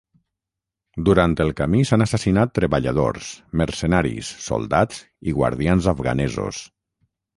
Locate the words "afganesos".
5.93-6.65